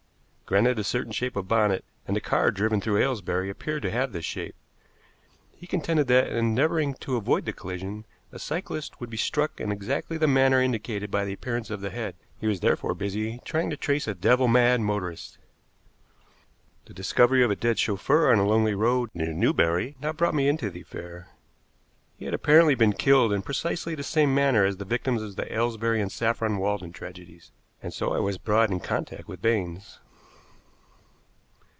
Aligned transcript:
Granted 0.51 0.77
a 0.79 0.83
certain 0.83 1.13
shape 1.13 1.37
of 1.37 1.47
bonnet 1.47 1.85
and 2.05 2.13
the 2.13 2.19
car 2.19 2.51
driven 2.51 2.81
through 2.81 2.97
Aylesbury 2.97 3.49
appeared 3.49 3.83
to 3.83 3.89
have 3.91 4.11
this 4.11 4.25
shape 4.25 4.53
he 5.55 5.65
contended 5.65 6.07
that, 6.07 6.27
in 6.27 6.35
endeavoring 6.35 6.93
to 6.95 7.15
avoid 7.15 7.45
the 7.45 7.53
collision, 7.53 8.05
a 8.33 8.37
cyclist 8.39 8.99
would 8.99 9.09
be 9.09 9.15
struck 9.15 9.61
in 9.61 9.71
exactly 9.71 10.17
the 10.17 10.27
manner 10.27 10.61
indicated 10.61 11.09
by 11.09 11.23
the 11.23 11.31
appearance 11.31 11.69
of 11.69 11.79
the 11.79 11.89
head. 11.89 12.15
He 12.37 12.47
was 12.47 12.59
therefore 12.59 12.93
busy 12.93 13.39
trying 13.45 13.69
to 13.69 13.77
trace 13.77 14.09
a 14.09 14.13
devil 14.13 14.49
mad 14.49 14.81
motorist. 14.81 15.37
The 16.83 16.93
discovery 16.93 17.45
of 17.45 17.51
a 17.51 17.55
dead 17.55 17.79
chauffeur 17.79 18.29
on 18.29 18.37
a 18.39 18.45
lonely 18.45 18.75
road 18.75 19.09
near 19.13 19.31
Newbury 19.31 19.95
now 20.01 20.11
brought 20.11 20.35
me 20.35 20.49
into 20.49 20.69
the 20.69 20.81
affair. 20.81 21.29
He 22.17 22.25
had 22.25 22.33
apparently 22.33 22.75
been 22.75 22.91
killed 22.91 23.31
in 23.31 23.41
precisely 23.41 23.95
the 23.95 24.03
same 24.03 24.35
manner 24.35 24.65
as 24.65 24.75
the 24.75 24.83
victims 24.85 25.21
of 25.21 25.37
the 25.37 25.49
Aylesbury 25.49 26.01
and 26.01 26.11
Saffron 26.11 26.57
Walden 26.57 26.91
tragedies; 26.91 27.53
and 27.81 27.93
so 27.93 28.11
I 28.13 28.19
was 28.19 28.37
brought 28.37 28.69
in 28.69 28.81
contact 28.81 29.29
with 29.29 29.41
Baines. 29.41 29.99